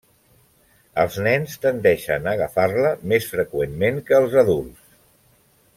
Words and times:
Els 1.03 1.17
nens 1.27 1.53
tendeixen 1.65 2.25
a 2.25 2.33
agafar-la 2.33 2.95
més 3.13 3.29
freqüentment 3.35 4.01
que 4.09 4.19
els 4.23 4.39
adults. 4.45 4.97